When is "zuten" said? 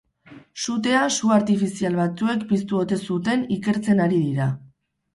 3.13-3.49